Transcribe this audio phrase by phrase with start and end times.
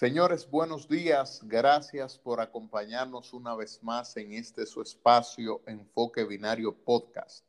[0.00, 1.42] Señores, buenos días.
[1.44, 7.44] Gracias por acompañarnos una vez más en este su espacio Enfoque Binario Podcast.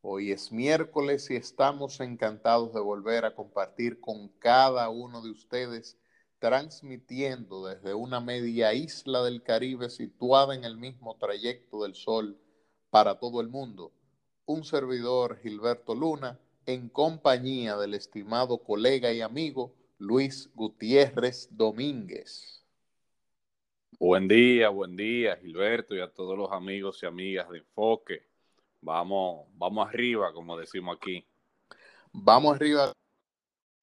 [0.00, 5.98] Hoy es miércoles y estamos encantados de volver a compartir con cada uno de ustedes,
[6.38, 12.38] transmitiendo desde una media isla del Caribe situada en el mismo trayecto del Sol
[12.90, 13.90] para todo el mundo.
[14.46, 22.60] Un servidor, Gilberto Luna, en compañía del estimado colega y amigo, Luis Gutiérrez Domínguez.
[24.00, 28.26] Buen día, buen día, Gilberto, y a todos los amigos y amigas de Enfoque.
[28.80, 31.24] Vamos, vamos arriba, como decimos aquí.
[32.12, 32.92] Vamos arriba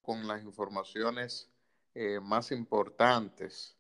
[0.02, 1.50] con las informaciones
[1.96, 3.78] eh, más importantes.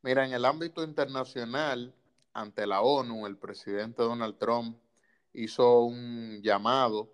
[0.00, 1.94] Mira, en el ámbito internacional,
[2.32, 4.78] ante la ONU, el presidente Donald Trump
[5.34, 7.12] hizo un llamado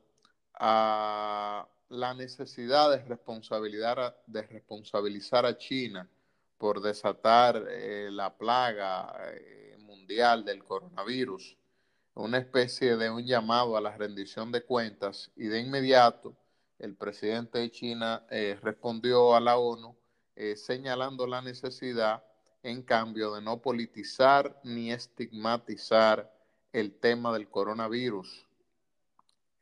[0.55, 6.09] a la necesidad de, responsabilidad, de responsabilizar a China
[6.57, 11.57] por desatar eh, la plaga eh, mundial del coronavirus,
[12.15, 16.37] una especie de un llamado a la rendición de cuentas y de inmediato
[16.79, 19.97] el presidente de China eh, respondió a la ONU
[20.57, 22.25] señalando la necesidad,
[22.63, 26.33] en cambio, de no politizar ni estigmatizar
[26.73, 28.47] el tema del coronavirus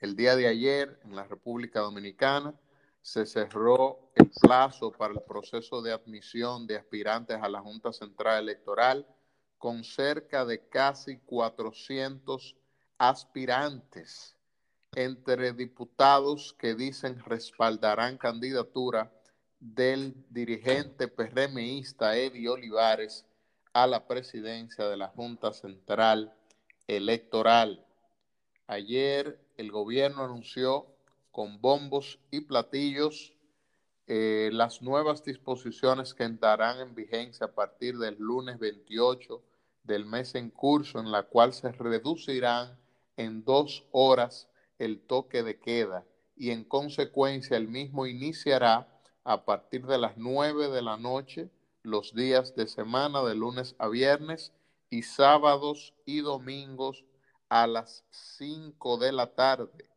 [0.01, 2.55] el día de ayer, en la República Dominicana,
[3.03, 8.43] se cerró el plazo para el proceso de admisión de aspirantes a la Junta Central
[8.43, 9.07] Electoral
[9.57, 12.57] con cerca de casi 400
[12.99, 14.37] aspirantes
[14.95, 19.13] entre diputados que dicen respaldarán candidatura
[19.61, 23.27] del dirigente PRMista Eddie Olivares
[23.73, 26.33] a la presidencia de la Junta Central
[26.87, 27.85] Electoral.
[28.67, 30.87] Ayer el gobierno anunció
[31.31, 33.35] con bombos y platillos
[34.07, 39.43] eh, las nuevas disposiciones que entrarán en vigencia a partir del lunes 28
[39.83, 42.79] del mes en curso, en la cual se reducirán
[43.17, 44.49] en dos horas
[44.79, 48.89] el toque de queda y en consecuencia el mismo iniciará
[49.25, 51.51] a partir de las 9 de la noche
[51.83, 54.53] los días de semana de lunes a viernes
[54.89, 57.05] y sábados y domingos
[57.49, 59.89] a las 5 de la tarde.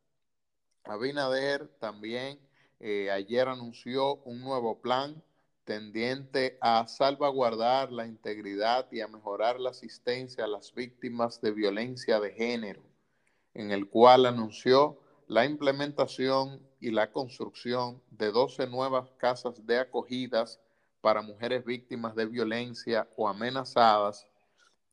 [0.83, 2.39] Abinader también
[2.79, 5.21] eh, ayer anunció un nuevo plan
[5.63, 12.19] tendiente a salvaguardar la integridad y a mejorar la asistencia a las víctimas de violencia
[12.19, 12.81] de género,
[13.53, 20.59] en el cual anunció la implementación y la construcción de 12 nuevas casas de acogidas
[20.99, 24.27] para mujeres víctimas de violencia o amenazadas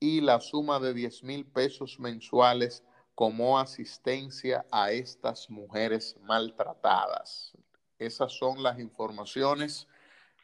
[0.00, 7.52] y la suma de 10 mil pesos mensuales como asistencia a estas mujeres maltratadas.
[7.98, 9.88] Esas son las informaciones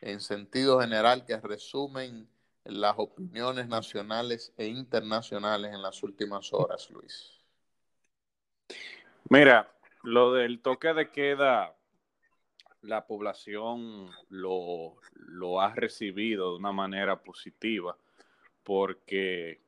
[0.01, 2.29] en sentido general que resumen
[2.65, 7.41] las opiniones nacionales e internacionales en las últimas horas, Luis.
[9.29, 9.71] Mira,
[10.03, 11.77] lo del toque de queda,
[12.83, 17.97] la población lo, lo ha recibido de una manera positiva
[18.65, 19.61] porque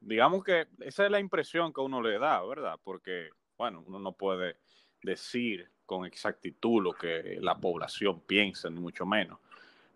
[0.00, 2.78] digamos que esa es la impresión que uno le da, ¿verdad?
[2.82, 4.56] Porque, bueno, uno no puede
[5.02, 9.38] decir con exactitud lo que la población piensa, ni mucho menos.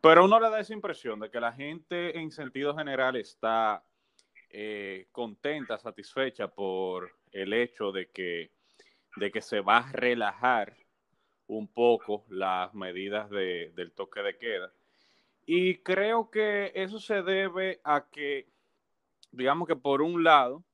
[0.00, 3.84] Pero uno le da esa impresión de que la gente en sentido general está
[4.50, 8.50] eh, contenta, satisfecha por el hecho de que,
[9.16, 10.76] de que se va a relajar
[11.47, 14.72] un poco las medidas del toque de queda
[15.47, 18.49] y creo que eso se debe a que,
[19.31, 20.65] digamos que por un lado,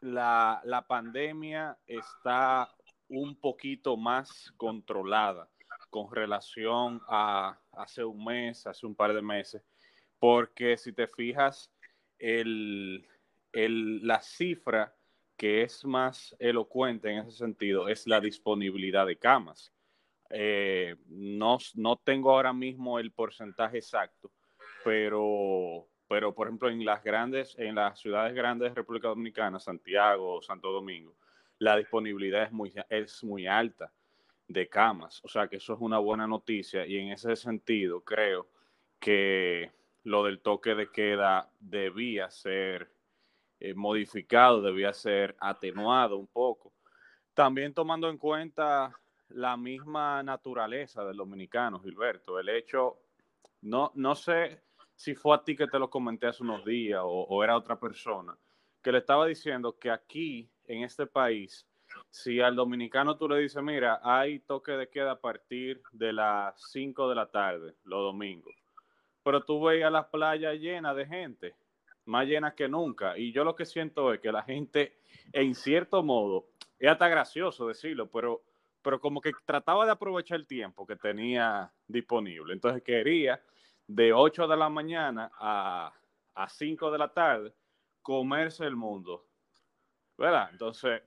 [0.00, 2.70] la, la pandemia está
[3.08, 5.48] un poquito más controlada
[5.90, 9.62] con relación a hace un mes, hace un par de meses,
[10.18, 11.72] porque si te fijas,
[12.18, 13.06] el,
[13.52, 14.94] el, la cifra
[15.36, 19.72] que es más elocuente en ese sentido es la disponibilidad de camas.
[20.30, 24.30] Eh, no, no tengo ahora mismo el porcentaje exacto,
[24.84, 30.40] pero, pero por ejemplo en las grandes, en las ciudades grandes de República Dominicana, Santiago,
[30.40, 31.16] Santo Domingo,
[31.58, 33.92] la disponibilidad es muy, es muy alta
[34.46, 35.20] de camas.
[35.24, 38.48] O sea que eso es una buena noticia y en ese sentido creo
[38.98, 39.72] que
[40.04, 42.90] lo del toque de queda debía ser
[43.58, 46.72] eh, modificado, debía ser atenuado un poco.
[47.34, 48.92] También tomando en cuenta
[49.30, 52.38] la misma naturaleza del dominicano, Gilberto.
[52.38, 52.98] El hecho,
[53.62, 54.62] no, no sé
[55.00, 58.36] si fue a ti que te lo comenté hace unos días o, era otra persona,
[58.82, 61.66] que le estaba diciendo que aquí, en este país,
[62.10, 66.62] si al dominicano tú le dices, mira, hay toque de queda a partir de las
[66.70, 68.54] 5 de la tarde, los domingos,
[69.22, 71.54] pero tú veías las playas llenas de gente,
[72.04, 73.16] más llenas que nunca.
[73.16, 74.98] Y yo lo que siento es que la gente,
[75.32, 76.48] en cierto modo,
[76.78, 78.42] es hasta gracioso decirlo, pero,
[78.82, 82.52] pero como que trataba de aprovechar el tiempo que tenía disponible.
[82.52, 83.40] Entonces quería
[83.86, 85.92] de 8 de la mañana a,
[86.34, 87.54] a 5 de la tarde
[88.02, 89.26] comerse el mundo.
[90.16, 90.48] ¿Verdad?
[90.52, 91.02] Entonces,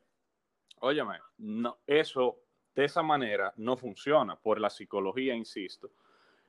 [0.80, 2.40] óyeme, no, eso
[2.76, 5.92] de esa manera no funciona por la psicología, insisto,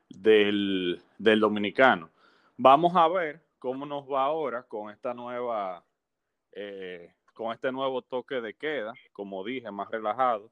[0.08, 2.10] del, del dominicano.
[2.56, 5.84] Vamos a ver cómo nos va ahora con esta nueva,
[6.52, 10.50] eh, con este nuevo toque de queda, como dije, más relajado.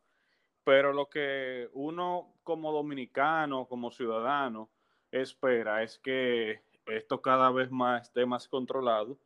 [0.64, 4.70] Pero lo que uno como dominicano, como ciudadano,
[5.10, 9.18] espera es que esto cada vez más esté más controlado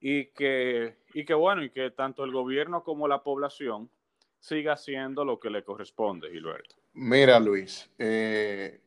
[0.00, 3.90] y que, y que bueno, y que tanto el gobierno como la población
[4.38, 6.76] siga haciendo lo que le corresponde, Gilberto.
[6.94, 8.80] Mira, Luis, eh,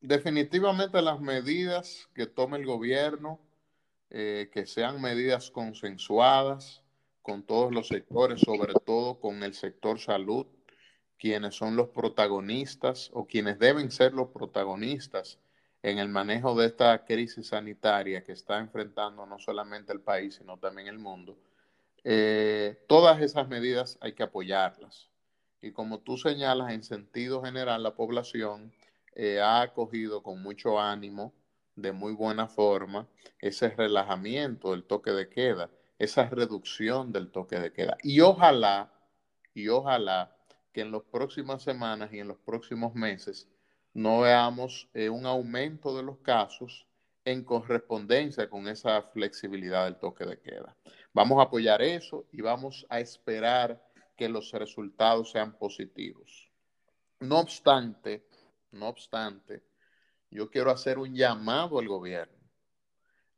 [0.00, 3.40] definitivamente las medidas que tome el gobierno,
[4.10, 6.82] eh, que sean medidas consensuadas
[7.22, 10.46] con todos los sectores, sobre todo con el sector salud,
[11.18, 15.38] quienes son los protagonistas o quienes deben ser los protagonistas
[15.82, 20.58] en el manejo de esta crisis sanitaria que está enfrentando no solamente el país, sino
[20.58, 21.38] también el mundo.
[22.04, 25.10] Eh, todas esas medidas hay que apoyarlas.
[25.60, 28.72] Y como tú señalas, en sentido general, la población
[29.14, 31.32] eh, ha acogido con mucho ánimo,
[31.74, 33.06] de muy buena forma,
[33.40, 37.96] ese relajamiento del toque de queda, esa reducción del toque de queda.
[38.02, 38.92] Y ojalá,
[39.54, 40.35] y ojalá
[40.76, 43.48] que en las próximas semanas y en los próximos meses
[43.94, 46.86] no veamos eh, un aumento de los casos
[47.24, 50.76] en correspondencia con esa flexibilidad del toque de queda.
[51.14, 53.82] Vamos a apoyar eso y vamos a esperar
[54.18, 56.50] que los resultados sean positivos.
[57.20, 58.26] No obstante,
[58.70, 59.62] no obstante,
[60.30, 62.36] yo quiero hacer un llamado al gobierno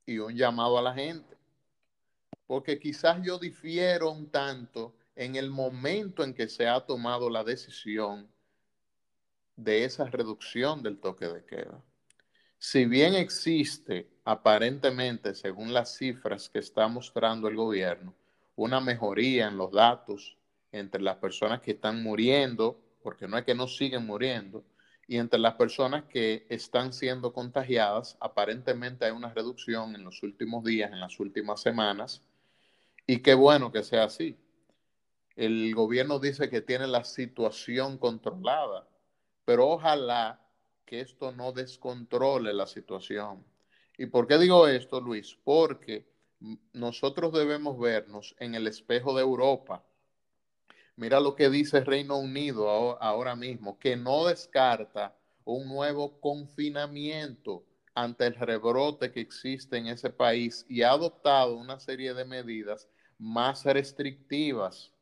[0.05, 1.37] y un llamado a la gente,
[2.49, 7.43] porque quizás yo difiero un tanto en el momento en que se ha tomado la
[7.43, 8.31] decisión
[9.57, 11.83] de esa reducción del toque de queda.
[12.57, 18.15] Si bien existe aparentemente, según las cifras que está mostrando el gobierno,
[18.55, 20.37] una mejoría en los datos
[20.71, 24.65] entre las personas que están muriendo, porque no es que no siguen muriendo,
[25.09, 30.63] y entre las personas que están siendo contagiadas, aparentemente hay una reducción en los últimos
[30.63, 32.23] días, en las últimas semanas,
[33.05, 34.37] y qué bueno que sea así.
[35.39, 38.87] El gobierno dice que tiene la situación controlada,
[39.47, 40.39] pero ojalá
[40.85, 43.43] que esto no descontrole la situación.
[43.97, 45.39] ¿Y por qué digo esto, Luis?
[45.45, 46.07] Porque
[46.73, 49.83] nosotros debemos vernos en el espejo de Europa
[50.99, 52.69] Mira lo que dice Reino Unido
[53.01, 57.65] ahora mismo, que no descarta un nuevo confinamiento
[57.95, 62.89] ante el rebrote que existe en ese país y ha adoptado una serie de medidas
[63.17, 64.93] más restrictivas.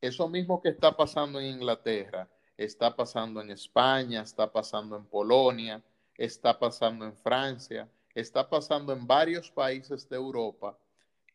[0.00, 5.82] Eso mismo que está pasando en Inglaterra, está pasando en España, está pasando en Polonia,
[6.16, 10.76] está pasando en Francia, está pasando en varios países de Europa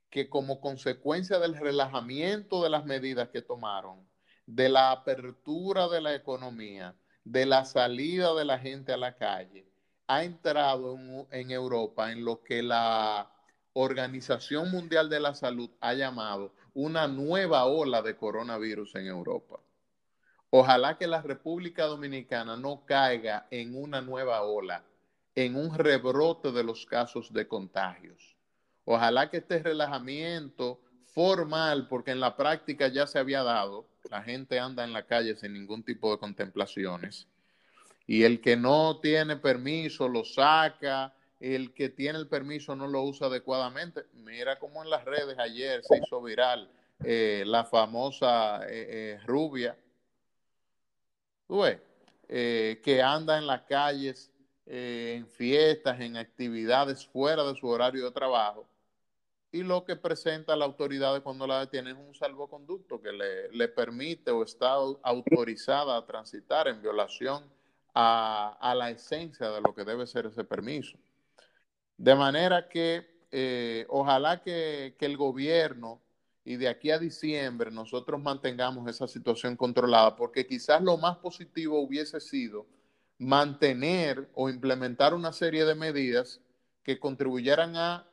[0.10, 4.08] que como consecuencia del relajamiento de las medidas que tomaron,
[4.46, 9.66] de la apertura de la economía, de la salida de la gente a la calle,
[10.08, 10.98] ha entrado
[11.32, 13.32] en, Europa en lo que la
[13.74, 19.60] Organización Mundial de la Salud ha llamado una nueva ola de coronavirus en Europa.
[20.50, 24.84] Ojalá que la República Dominicana no caiga en una nueva ola,
[25.36, 28.34] en un rebrote de los casos de contagios
[28.86, 34.60] Ojalá que este relajamiento formal, porque en la práctica ya se había dado, la gente
[34.60, 37.28] anda en la calle sin ningún tipo de contemplaciones,
[38.06, 43.04] y el que no tiene permiso lo saca, el que tiene el permiso no lo
[43.04, 44.06] usa adecuadamente.
[44.14, 46.70] Mira cómo en las redes ayer se hizo viral
[47.04, 49.78] eh, la famosa eh, eh, rubia,
[52.28, 54.32] que anda en las calles,
[54.66, 58.68] en fiestas, en actividades fuera de su horario de trabajo
[59.54, 64.32] y lo que presenta la autoridad cuando la detiene es un salvoconducto que le, permite
[64.32, 67.44] o está autorizada a transitar en violación
[67.94, 70.98] a, la esencia de lo que debe ser ese permiso.
[71.98, 76.02] De manera que eh, ojalá que, que el gobierno
[76.46, 81.80] y de aquí a diciembre nosotros mantengamos esa situación controlada, porque quizás lo más positivo
[81.80, 82.66] hubiese sido
[83.18, 86.42] mantener o implementar una serie de medidas
[86.84, 88.06] que contribuyeran a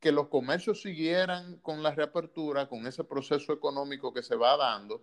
[0.00, 5.02] que los comercios siguieran con la reapertura, con ese proceso económico que se va dando,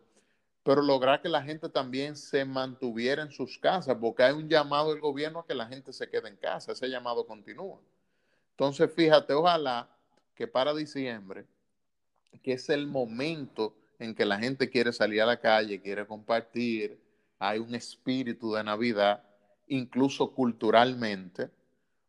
[0.64, 4.92] pero lograr que la gente también se mantuviera en sus casas, porque hay un llamado
[4.92, 7.80] del gobierno a que la gente se quede en casa, ese llamado continúa.
[8.54, 9.90] Entonces, fíjate, ojalá
[10.36, 11.46] que para diciembre,
[12.42, 17.00] que es el momento en que la gente quiere salir a la calle, quiere compartir,
[17.40, 19.24] hay un espíritu de Navidad,
[19.68, 21.50] incluso culturalmente,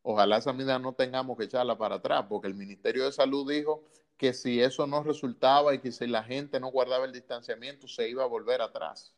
[0.02, 3.82] ojalá esa medida no tengamos que echarla para atrás, porque el Ministerio de Salud dijo
[4.18, 8.08] que si eso no resultaba y que si la gente no guardaba el distanciamiento, se
[8.08, 9.12] iba a volver atrás.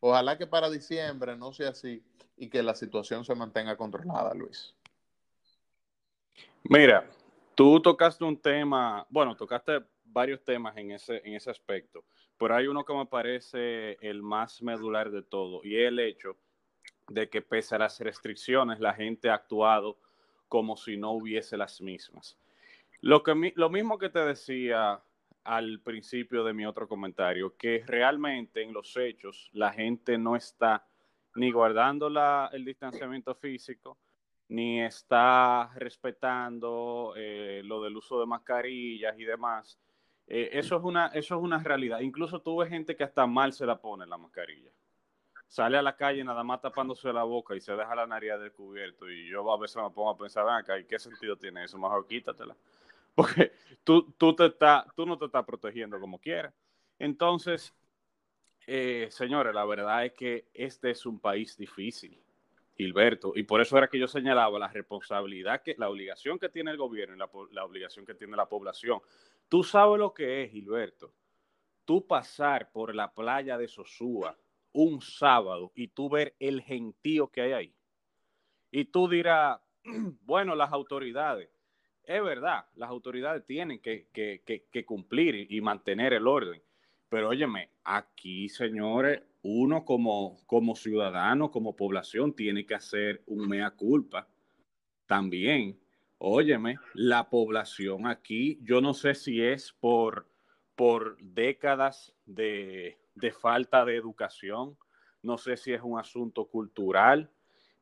[0.00, 2.02] Ojalá que para diciembre no sea así
[2.36, 4.74] y que la situación se mantenga controlada, Luis.
[6.70, 7.08] Mira,
[7.54, 12.04] tú tocaste un tema, bueno, tocaste varios temas en ese, en ese aspecto,
[12.36, 16.36] pero hay uno que me parece el más medular de todo y es el hecho
[17.08, 19.98] de que pese a las restricciones, la gente ha actuado
[20.46, 22.38] como si no hubiese las mismas.
[23.00, 25.00] Lo, que, lo mismo que te decía
[25.44, 30.86] al principio de mi otro comentario, que realmente en los hechos la gente no está
[31.34, 32.08] ni guardando
[32.52, 33.96] el distanciamiento físico,
[34.48, 39.78] ni está respetando eh, lo del uso de mascarillas y demás.
[40.26, 42.00] Eh, eso, es una, eso es una realidad.
[42.00, 44.70] Incluso tuve gente que hasta mal se la pone la mascarilla.
[45.46, 49.08] Sale a la calle nada más tapándose la boca y se deja la nariz descubierto.
[49.10, 51.78] Y yo a veces me pongo a pensar, acá, ¿y qué sentido tiene eso?
[51.78, 52.54] Mejor quítatela
[53.14, 53.52] porque
[53.82, 56.54] tú, tú, te está, tú no te estás protegiendo como quieras.
[56.98, 57.74] Entonces,
[58.66, 62.20] eh, señores, la verdad es que este es un país difícil,
[62.78, 66.70] Gilberto, y por eso era que yo señalaba la responsabilidad, que la obligación que tiene
[66.70, 69.00] el gobierno y la, obligación que tiene la población.
[69.48, 71.12] Tú sabes lo que es, Gilberto,
[71.84, 74.38] tú pasar por la playa de Sosúa
[74.70, 77.74] un sábado y tú ver el gentío que hay ahí.
[78.70, 79.60] Y tú dirás,
[80.22, 81.50] bueno, las autoridades,
[82.04, 84.06] es verdad, las autoridades tienen que,
[84.86, 86.62] cumplir y, mantener el orden.
[87.08, 93.70] Pero óyeme, aquí, señores, uno como, como ciudadano, como población, tiene que hacer un mea
[93.70, 94.28] culpa
[95.06, 95.78] también.
[96.18, 100.28] Óyeme, la población aquí, yo no sé si es por,
[100.74, 104.76] por décadas de, de falta de educación,
[105.22, 107.30] no sé si es un asunto cultural,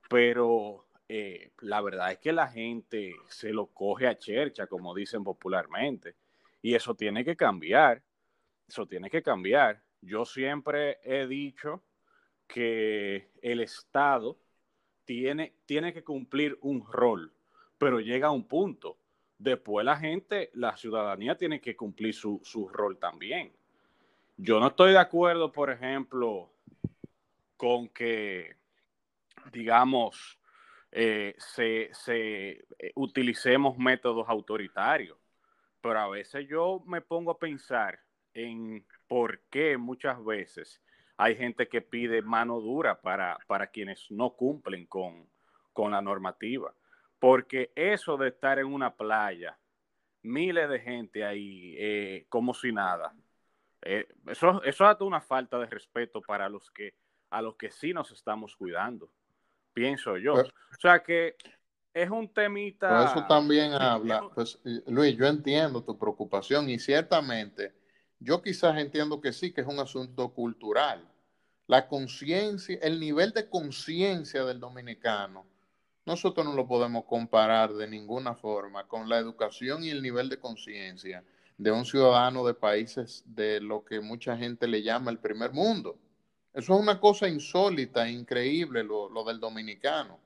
[0.08, 5.22] pero eh, la verdad es que la gente se lo coge a chercha, como dicen
[5.22, 6.16] popularmente,
[6.62, 8.02] y eso tiene que cambiar,
[8.66, 9.82] eso tiene que cambiar.
[10.06, 11.82] Yo siempre he dicho
[12.46, 14.38] que el Estado
[15.04, 17.32] tiene, tiene que cumplir un rol,
[17.76, 18.98] pero llega a un punto.
[19.38, 23.52] Después la gente, la ciudadanía tiene que cumplir su, su rol también.
[24.36, 26.50] Yo no estoy de acuerdo, por ejemplo,
[27.56, 28.56] con que,
[29.52, 30.38] digamos,
[30.92, 35.18] eh, se, eh, utilicemos métodos autoritarios.
[35.80, 37.98] Pero a veces yo me pongo a pensar
[38.34, 40.82] en por qué muchas veces
[41.16, 45.28] hay gente que pide mano dura para, para quienes no cumplen con,
[45.90, 46.74] la normativa.
[47.18, 49.58] Porque eso de estar en una playa,
[50.22, 53.14] miles de gente ahí, eh, como si nada,
[53.80, 56.94] eso, eso es una falta de respeto para los que,
[57.30, 59.10] a los que sí nos estamos cuidando
[59.76, 60.32] pienso yo.
[60.32, 61.36] o sea que
[61.92, 63.04] es un temita.
[63.04, 67.74] Eso también habla, pues Luis, yo entiendo tu preocupación y ciertamente
[68.18, 71.06] yo quizás entiendo que sí, que es un asunto cultural.
[71.66, 75.46] La conciencia, el nivel de conciencia del dominicano,
[76.06, 80.38] nosotros no lo podemos comparar de ninguna forma con la educación y el nivel de
[80.38, 81.24] conciencia
[81.58, 85.98] de un ciudadano de países de lo que mucha gente le llama el primer mundo.
[86.52, 90.18] Eso es una cosa insólita, increíble, lo, del dominicano.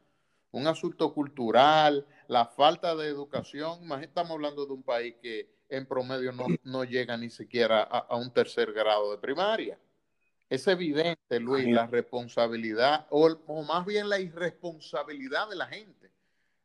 [0.52, 3.86] Un asunto cultural, la falta de educación.
[3.86, 6.32] Más estamos hablando de un país que en promedio
[6.64, 9.78] no, llega ni siquiera a, un tercer grado de primaria.
[10.48, 16.10] Es evidente, Luis, la responsabilidad, o, o más bien la irresponsabilidad de la gente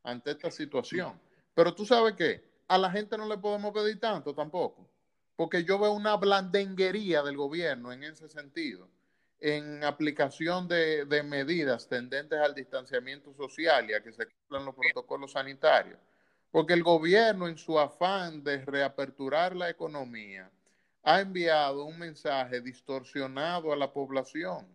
[0.03, 1.19] ante esta situación.
[1.53, 4.89] Pero tú sabes que a la gente no le podemos pedir tanto tampoco,
[5.35, 8.89] porque yo veo una blandenguería del gobierno en ese sentido
[9.39, 15.33] en aplicación de, medidas tendentes al distanciamiento social y a que se cumplan los protocolos
[15.33, 15.99] sanitarios.
[16.55, 20.49] Porque el gobierno, en su afán de reaperturar la economía,
[21.03, 24.65] ha enviado un mensaje distorsionado a la población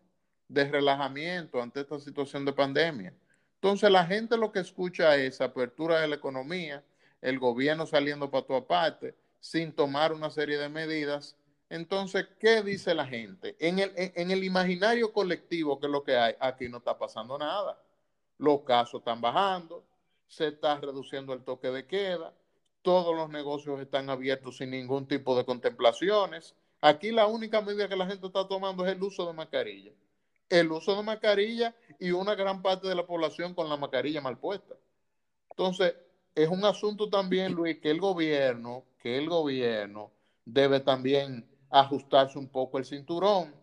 [0.47, 3.15] de relajamiento ante esta situación de pandemia.
[3.55, 6.85] Entonces la gente lo que escucha es apertura de la economía,
[7.23, 11.35] el gobierno saliendo para tu parte, sin tomar una serie de medidas
[11.71, 13.57] entonces, ¿qué dice la gente?
[13.59, 17.39] En el, en el imaginario colectivo, que es lo que hay, aquí no está pasando
[17.39, 17.81] nada.
[18.37, 19.83] Los casos están bajando,
[20.31, 22.33] se está reduciendo el toque de queda,
[22.81, 27.97] todos los negocios están abiertos sin ningún tipo de contemplaciones, Aquí la única medida que
[27.97, 29.93] la gente está tomando es el uso de mascarilla.
[30.49, 34.39] El uso de mascarilla y una gran parte de la población con la mascarilla mal
[34.39, 34.75] puesta.
[35.51, 35.95] Entonces,
[36.35, 40.11] es un asunto también, Luis, que el gobierno, que el gobierno
[40.45, 43.55] debe también ajustarse un poco el cinturón.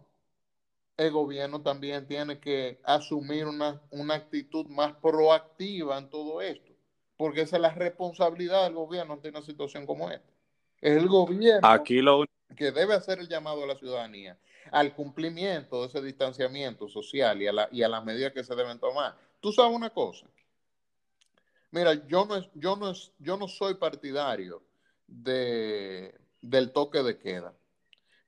[0.97, 6.73] El gobierno también tiene que asumir una, una actitud más proactiva en todo esto,
[7.15, 10.33] porque esa es la responsabilidad del gobierno ante una situación como esta.
[10.81, 12.25] Es el gobierno Aquí lo...
[12.55, 14.37] que debe hacer el llamado a la ciudadanía
[14.71, 18.55] al cumplimiento de ese distanciamiento social y a, la, y a las medidas que se
[18.55, 19.15] deben tomar.
[19.39, 20.27] Tú sabes una cosa.
[21.71, 24.63] Mira, yo no, yo no, yo no soy partidario
[25.07, 27.53] de, del toque de queda,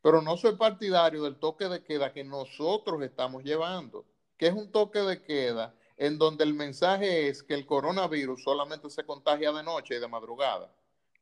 [0.02, 4.06] pero no soy partidario del toque de queda que nosotros estamos llevando,
[4.38, 8.90] que es un toque de queda en donde el mensaje es que el coronavirus solamente
[8.90, 10.74] se contagia de noche y de madrugada,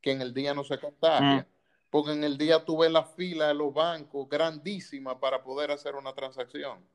[0.02, 1.48] que en el día no se contagia.
[1.50, 1.58] Mm
[1.90, 6.14] porque en el día tuve la fila de los bancos grandísima para poder hacer una
[6.14, 6.86] transacción.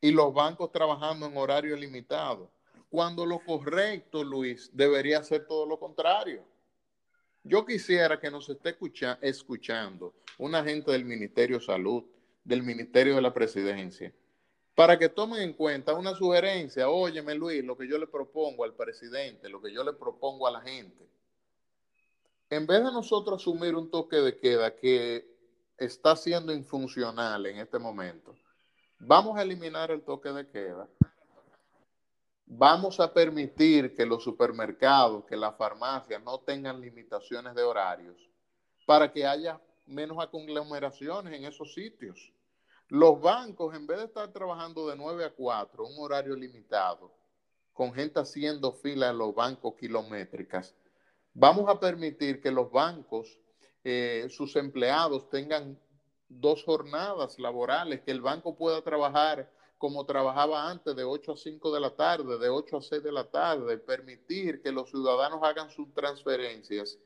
[0.00, 2.50] Y los bancos trabajando en horario limitado.
[2.88, 6.44] Cuando lo correcto, Luis, debería ser todo lo contrario.
[7.42, 8.76] Yo quisiera que nos esté
[9.22, 12.04] escuchando una gente del Ministerio de Salud,
[12.44, 14.12] del Ministerio de la Presidencia,
[14.74, 16.88] para que tomen en cuenta una sugerencia.
[16.88, 20.50] Óyeme, Luis, lo que yo le propongo al presidente, lo que yo le propongo a
[20.50, 21.10] la gente
[22.50, 25.24] en vez de nosotros asumir un toque de queda que
[25.78, 28.34] está siendo infuncional en este momento,
[28.98, 30.88] vamos a eliminar el toque de queda.
[32.52, 38.28] Vamos a permitir que los supermercados, que las farmacias no tengan limitaciones de horarios
[38.84, 42.32] para que haya menos aglomeraciones en esos sitios.
[42.88, 47.12] Los bancos, en vez de estar trabajando de 9 a 4, un horario limitado,
[47.72, 50.74] con gente haciendo fila en los bancos kilométricas,
[51.34, 53.38] Vamos a permitir que los bancos,
[53.84, 55.78] eh, sus empleados tengan
[56.28, 61.72] dos jornadas laborales, que el banco pueda trabajar como trabajaba antes, de 8 a 5
[61.72, 65.70] de la tarde, de 8 a 6 de la tarde, permitir que los ciudadanos hagan
[65.70, 66.98] sus transferencias,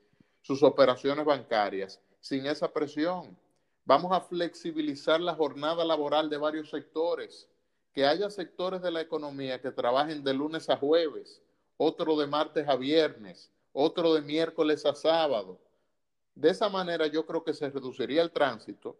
[0.42, 3.38] sus operaciones bancarias, sin esa presión.
[3.84, 7.48] Vamos a flexibilizar la jornada laboral de varios sectores,
[7.92, 11.40] que haya sectores de la economía que trabajen de lunes a jueves,
[11.76, 15.60] otro de martes a viernes, otro de miércoles a sábado.
[16.34, 18.96] De esa manera yo creo que se reduciría el tránsito,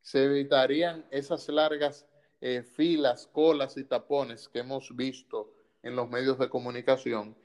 [0.00, 2.06] se evitarían esas largas
[2.48, 7.36] eh, filas, colas y tapones que hemos visto en los medios de comunicación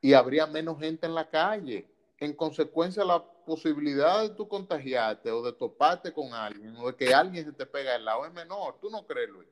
[0.00, 1.88] y habría menos gente en la calle.
[2.18, 7.14] En consecuencia, la posibilidad de tú contagiarte o de toparte con alguien o de que
[7.14, 8.80] alguien se te pega al lado es menor.
[8.80, 9.48] ¿Tú no crees, Luis?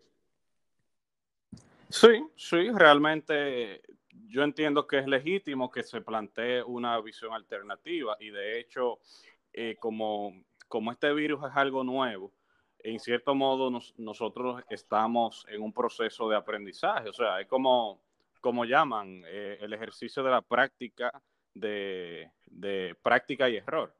[1.89, 3.83] Sí, sí, realmente
[4.27, 8.99] yo entiendo que es legítimo que se plantee una visión alternativa y de hecho,
[9.53, 10.33] eh, como,
[10.67, 12.33] como este virus es algo nuevo,
[12.87, 18.01] en cierto modo nosotros estamos en un proceso de aprendizaje, o sea, es como,
[18.41, 21.11] como llaman eh, el ejercicio de la práctica
[21.53, 23.93] de, de práctica y error.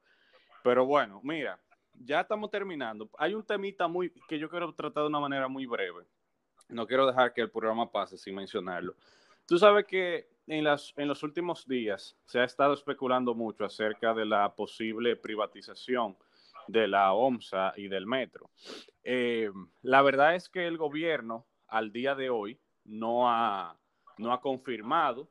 [0.63, 1.59] Pero bueno, mira,
[1.95, 3.11] ya estamos terminando.
[3.19, 6.05] Hay un temita muy que yo quiero tratar de una manera muy breve.
[6.69, 8.95] No quiero dejar que el programa pase sin mencionarlo.
[9.47, 14.15] Tú sabes que en, las, en los últimos días se ha estado especulando mucho acerca
[14.15, 16.17] de la posible privatización
[16.69, 18.51] de la OMSA y del metro.
[19.03, 19.51] Eh,
[19.83, 23.77] la verdad es que el gobierno al día de hoy no ha,
[24.19, 25.29] no ha confirmado,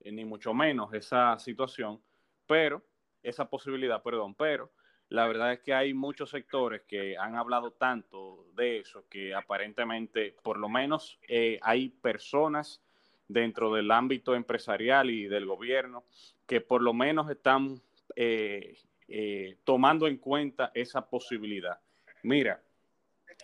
[0.00, 2.00] eh, ni mucho menos esa situación,
[2.46, 2.82] pero,
[3.22, 4.70] esa posibilidad, perdón, pero
[5.08, 10.34] la verdad es que hay muchos sectores que han hablado tanto de eso que aparentemente,
[10.42, 12.82] por lo menos, eh, hay personas
[13.28, 16.04] dentro del ámbito empresarial y del gobierno
[16.46, 17.80] que por lo menos están
[18.16, 18.76] eh,
[19.08, 21.78] eh, tomando en cuenta esa posibilidad.
[22.22, 22.62] Mira,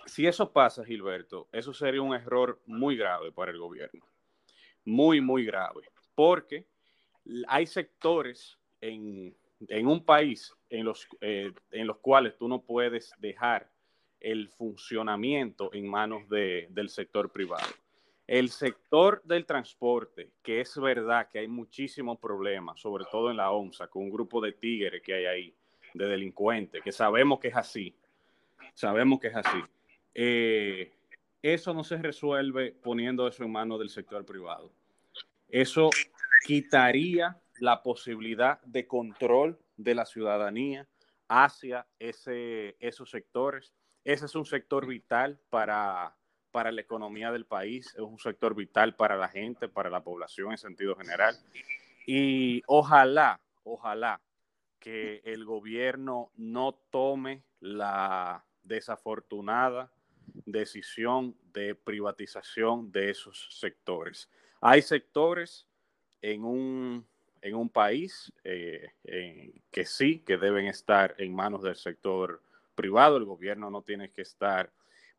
[0.07, 4.05] si eso pasa, Gilberto, eso sería un error muy grave para el gobierno.
[4.85, 5.83] Muy, muy grave.
[6.15, 6.67] Porque
[7.47, 9.35] hay sectores en,
[9.87, 13.71] un país en los, eh, en los cuales tú no puedes dejar
[14.21, 17.69] el funcionamiento en manos del sector privado.
[18.31, 23.51] El sector del transporte, que es verdad que hay muchísimos problemas, sobre todo en la
[23.51, 25.55] OMSA, con un grupo de tigres que hay ahí,
[25.95, 27.93] de delincuentes, que sabemos que es así,
[28.73, 29.59] sabemos que es así.
[30.15, 30.93] Eh,
[31.43, 34.71] eso no se resuelve poniendo eso en manos del sector privado.
[35.49, 35.91] Eso
[36.47, 40.87] quitaría la posibilidad de control de la ciudadanía
[41.27, 43.75] hacia ese, esos sectores.
[44.05, 46.15] Ese es un sector vital para
[46.51, 50.53] para la economía del país, es un sector vital para la gente, para la población
[50.53, 51.37] en sentido general.
[52.07, 54.21] Y ojalá, ojalá
[54.79, 59.93] que el gobierno no tome la, desafortunada
[60.47, 64.31] decisión de privatización de esos sectores.
[64.61, 65.67] Hay sectores
[66.23, 67.07] en un,
[67.43, 68.93] en un país eh,
[69.71, 72.43] que sí, que deben estar en manos del sector
[72.75, 73.17] privado.
[73.17, 74.71] El gobierno no tiene que estar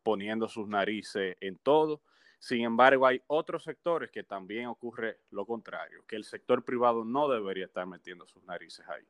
[0.03, 2.01] poniendo sus narices en todo.
[2.39, 7.29] Sin embargo, hay otros sectores que también ocurre lo contrario, que el sector privado no
[7.29, 9.05] debería estar metiendo sus narices ahí.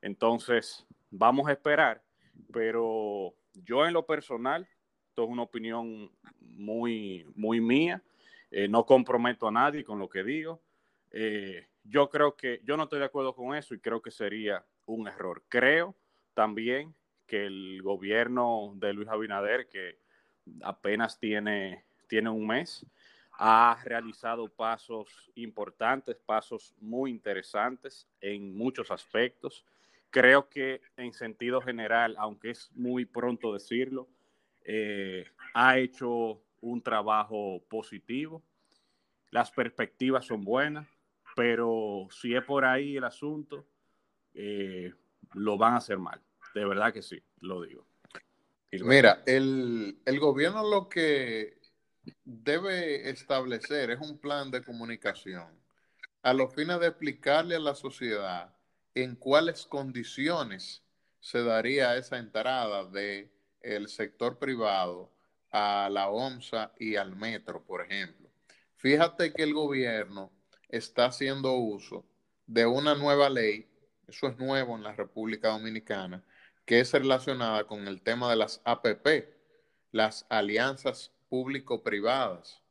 [0.00, 2.02] Entonces, vamos a esperar,
[2.52, 4.66] pero yo en lo personal,
[5.08, 8.02] esto es una opinión muy, muy mía,
[8.50, 10.62] eh, no comprometo a nadie con lo que digo.
[11.10, 14.64] Eh, yo creo que, yo no estoy de acuerdo con eso y creo que sería
[14.86, 15.42] un error.
[15.48, 15.94] Creo
[16.34, 16.94] también
[17.26, 19.98] que el gobierno de Luis Abinader, que
[20.62, 22.86] apenas tiene, tiene un mes,
[23.38, 29.64] ha realizado pasos importantes, pasos muy interesantes en muchos aspectos.
[30.10, 34.08] Creo que en sentido general, aunque es muy pronto decirlo,
[34.64, 35.24] eh,
[35.54, 38.42] ha hecho un trabajo positivo.
[39.30, 40.86] Las perspectivas son buenas,
[41.34, 43.66] pero si es por ahí el asunto,
[44.34, 44.92] eh,
[45.32, 46.20] lo van a hacer mal.
[46.54, 47.86] De verdad que sí, lo digo.
[48.80, 51.58] Mira, el, gobierno lo que
[52.24, 55.60] debe establecer es un plan de comunicación
[56.22, 58.56] a los fines de explicarle a la sociedad
[58.94, 60.82] en cuáles condiciones
[61.20, 63.30] se daría esa entrada del
[63.60, 65.12] el sector privado
[65.50, 68.30] a la OMSA y al metro, por ejemplo.
[68.76, 70.32] Fíjate que el gobierno
[70.68, 72.06] está haciendo uso
[72.46, 73.68] de una nueva ley,
[74.08, 76.24] eso es nuevo en la República Dominicana,
[76.64, 79.28] que es relacionada con el tema de las APP,
[79.90, 82.62] las alianzas público-privadas,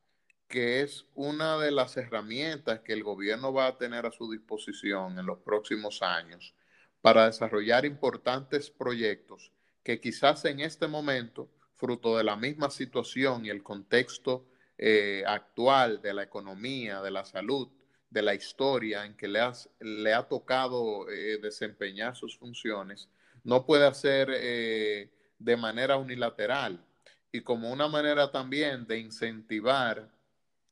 [0.47, 5.17] que es una de las herramientas que el gobierno va a tener a su disposición
[5.17, 6.53] en los próximos años
[7.01, 9.51] para desarrollar importantes proyectos
[9.83, 14.45] que quizás en este momento, fruto de la misma situación y el contexto
[14.77, 17.69] eh, actual de la economía, de la salud,
[18.09, 23.09] de la historia en que le, ha tocado eh, desempeñar sus funciones,
[23.43, 26.85] no puede hacer eh, de manera unilateral
[27.31, 30.09] y como una manera también de incentivar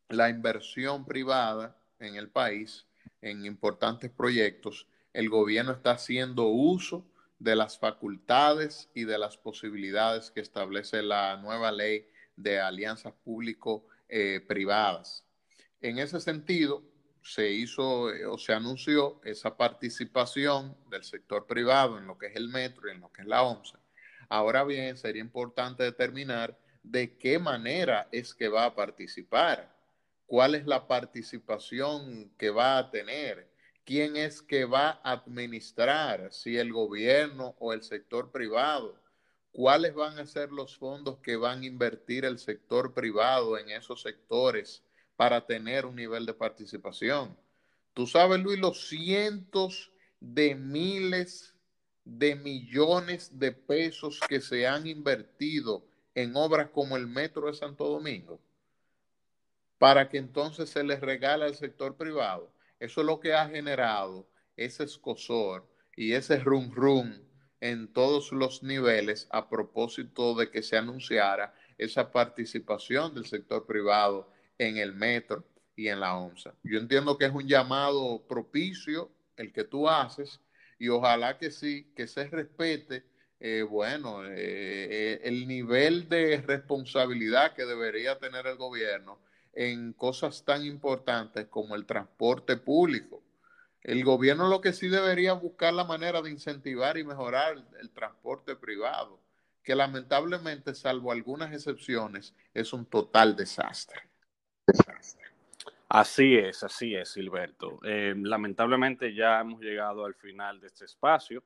[0.09, 2.85] la inversión privada en el país
[3.21, 7.05] en importantes proyectos, el gobierno está haciendo uso
[7.39, 12.05] de las facultades y de las posibilidades que establece la nueva ley
[12.35, 15.23] de alianzas público-privadas.
[15.81, 16.83] Eh, en ese sentido,
[17.21, 22.35] se hizo eh, o se anunció esa participación del sector privado en lo que es
[22.35, 23.79] el metro y en lo que es la OMSA.
[24.29, 29.75] Ahora bien, sería importante determinar de qué manera es que va a participar,
[30.27, 33.49] cuál es la participación que va a tener,
[33.85, 39.01] quién es que va a administrar, si el gobierno o el sector privado,
[39.51, 44.01] cuáles van a ser los fondos que van a invertir el sector privado en esos
[44.01, 44.83] sectores
[45.19, 47.37] para tener un nivel de participación.
[47.93, 51.53] Tú sabes, Luis, los cientos de miles
[52.05, 57.89] de millones de pesos que se han invertido en obras como el Metro de Santo
[57.89, 58.39] Domingo,
[59.77, 62.53] para que entonces se les regale al sector privado.
[62.79, 67.13] Eso es lo que ha generado ese escosor y ese rum rum
[67.59, 74.38] en todos los niveles a propósito de que se anunciara esa participación del sector privado
[74.59, 75.43] en el metro
[75.75, 76.53] y en la OMSA.
[76.63, 80.41] Yo entiendo que es un llamado propicio el que tú haces
[80.77, 83.03] y ojalá que sí, que se respete,
[83.39, 89.19] eh, bueno, eh, eh, el nivel de responsabilidad que debería tener el gobierno
[89.53, 93.23] en cosas tan importantes como el transporte público.
[93.81, 98.57] El gobierno lo que sí debería buscar la manera de incentivar y mejorar el transporte
[98.57, 99.21] privado,
[99.63, 104.08] que lamentablemente, salvo algunas excepciones, es un total desastre.
[105.87, 107.79] Así es, así es, Silberto.
[107.83, 111.43] Eh, lamentablemente ya hemos llegado al final de este espacio.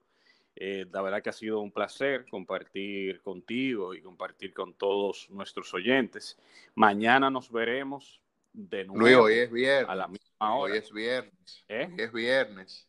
[0.56, 5.74] Eh, la verdad que ha sido un placer compartir contigo y compartir con todos nuestros
[5.74, 6.38] oyentes.
[6.76, 9.24] Mañana nos veremos de nuevo.
[9.24, 9.90] hoy es viernes.
[9.90, 10.74] A la misma hora.
[10.74, 11.64] Hoy es viernes.
[11.70, 11.88] ¿Eh?
[11.90, 12.88] Hoy es viernes.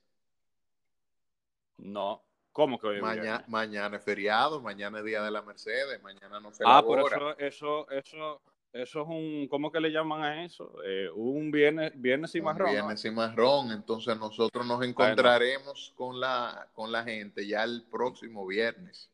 [1.79, 2.23] No,
[2.55, 6.39] ¿Cómo que hoy es mañana, Mañana es feriado, mañana es Día de la Mercedes, mañana
[6.39, 8.41] no se Ah, por eso, eso, eso,
[8.75, 10.75] eso es un, ¿cómo que le llaman a eso?
[10.85, 12.73] Eh, un viernes, viernes y marrón.
[12.73, 13.71] Viernes y marrón.
[13.71, 19.13] Entonces nosotros nos encontraremos con, la, con la gente ya el próximo viernes.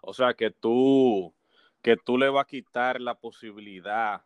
[0.00, 1.32] O sea que tú,
[1.80, 4.24] que tú le vas a quitar la posibilidad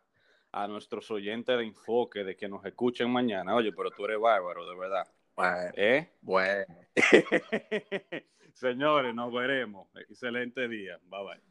[0.51, 3.53] a nuestros oyentes de enfoque de que nos escuchen mañana.
[3.53, 5.07] Oye, pero tú eres bárbaro, de verdad.
[5.35, 6.11] Bueno, ¿Eh?
[6.21, 6.65] bueno.
[8.53, 9.87] Señores, nos veremos.
[9.95, 10.99] Excelente día.
[11.03, 11.50] Bye bye.